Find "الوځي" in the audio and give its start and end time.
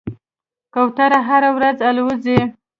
1.89-2.39